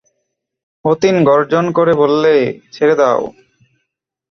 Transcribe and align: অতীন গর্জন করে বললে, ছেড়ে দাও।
অতীন 0.85 1.15
গর্জন 1.23 1.65
করে 1.71 1.93
বললে, 1.93 2.33
ছেড়ে 2.73 2.95
দাও। 2.95 3.21